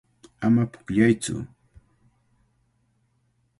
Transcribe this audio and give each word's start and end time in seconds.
Ama 0.45 0.63
pukllaytsu. 0.73 1.35